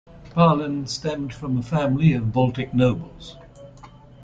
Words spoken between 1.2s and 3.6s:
from a family of Baltic nobles.